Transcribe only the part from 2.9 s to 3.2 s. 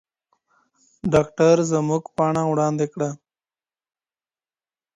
کړه.